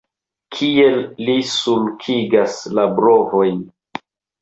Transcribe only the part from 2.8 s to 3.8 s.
la brovojn!